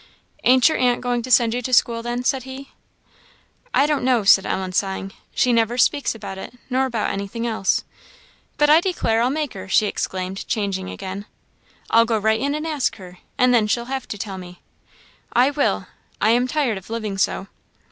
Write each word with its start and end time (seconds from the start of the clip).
"Ain't 0.43 0.67
your 0.67 0.79
aunt 0.79 0.99
going 1.01 1.21
to 1.21 1.29
send 1.29 1.53
you 1.53 1.61
to 1.61 1.73
school, 1.75 2.01
then?" 2.01 2.23
said 2.23 2.41
he. 2.41 2.71
"I 3.71 3.85
don't 3.85 4.03
know," 4.03 4.23
said 4.23 4.47
Ellen, 4.47 4.71
sighing 4.73 5.11
"she 5.31 5.53
never 5.53 5.77
speaks 5.77 6.15
about 6.15 6.39
it, 6.39 6.55
nor 6.71 6.85
about 6.87 7.11
anything 7.11 7.45
else. 7.45 7.83
But 8.57 8.67
I 8.67 8.81
declare 8.81 9.21
I'll 9.21 9.29
make 9.29 9.53
her!" 9.53 9.69
she 9.69 9.85
exclaimed, 9.85 10.47
changing 10.47 10.89
again. 10.89 11.27
"I'll 11.91 12.05
go 12.05 12.17
right 12.17 12.41
in 12.41 12.55
and 12.55 12.65
ask 12.65 12.95
her, 12.95 13.19
and 13.37 13.53
then 13.53 13.67
she'll 13.67 13.85
have 13.93 14.07
to 14.07 14.17
tell 14.17 14.39
me. 14.39 14.63
I 15.33 15.51
will! 15.51 15.85
I 16.19 16.31
am 16.31 16.47
tired 16.47 16.79
of 16.79 16.89
living 16.89 17.19
so. 17.19 17.45